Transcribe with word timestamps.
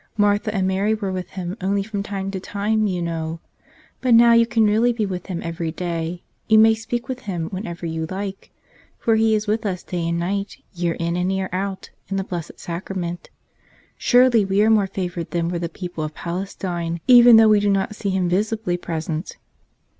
Martha 0.17 0.51
and 0.51 0.67
Mary 0.67 0.95
were 0.95 1.11
with 1.11 1.29
Him 1.29 1.55
only 1.61 1.83
from 1.83 2.01
time 2.01 2.31
to 2.31 2.39
time, 2.39 2.87
you 2.87 3.03
know. 3.03 3.39
But 4.01 4.15
now 4.15 4.33
you 4.33 4.47
can 4.47 4.63
really 4.65 4.91
be 4.91 5.05
with 5.05 5.27
Him 5.27 5.43
every 5.43 5.71
day; 5.71 6.23
you 6.47 6.57
may 6.57 6.73
speak 6.73 7.07
with 7.07 7.19
Him 7.29 7.51
when¬ 7.51 7.67
ever 7.67 7.85
you 7.85 8.07
like; 8.09 8.49
for 8.97 9.15
He 9.15 9.35
is 9.35 9.45
with 9.45 9.63
us 9.63 9.83
day 9.83 10.09
and 10.09 10.17
night, 10.17 10.57
year 10.73 10.95
in 10.95 11.15
and 11.15 11.31
year 11.31 11.49
out, 11.53 11.91
in 12.07 12.17
the 12.17 12.23
Blessed 12.23 12.59
Sacrament. 12.59 13.29
Surely, 13.95 14.43
we 14.43 14.63
are 14.63 14.71
more 14.71 14.87
favored 14.87 15.29
than 15.29 15.49
were 15.49 15.59
the 15.59 15.69
people 15.69 16.03
of 16.03 16.15
Pales¬ 16.15 16.57
tine, 16.57 16.99
even 17.07 17.35
though 17.37 17.49
we 17.49 17.59
do 17.59 17.69
not 17.69 17.95
see 17.95 18.09
Him 18.09 18.27
visibly 18.27 18.77
present." 18.77 19.37